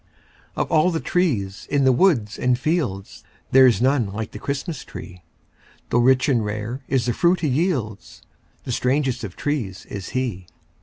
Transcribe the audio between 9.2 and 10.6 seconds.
of trees is he.